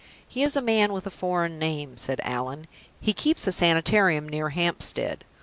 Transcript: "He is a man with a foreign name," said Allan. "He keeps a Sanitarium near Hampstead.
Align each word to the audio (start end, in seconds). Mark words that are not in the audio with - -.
"He 0.27 0.41
is 0.41 0.55
a 0.55 0.63
man 0.63 0.93
with 0.93 1.05
a 1.05 1.11
foreign 1.11 1.59
name," 1.59 1.95
said 1.95 2.21
Allan. 2.23 2.65
"He 2.99 3.13
keeps 3.13 3.45
a 3.45 3.51
Sanitarium 3.51 4.27
near 4.27 4.49
Hampstead. 4.49 5.23